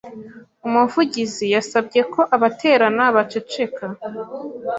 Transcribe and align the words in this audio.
Umuvugizi 0.67 1.45
yasabye 1.55 2.01
ko 2.13 2.21
abaterana 2.35 3.03
baceceka. 3.15 3.83